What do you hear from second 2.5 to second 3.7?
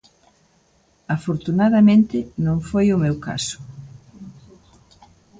foi o meu caso.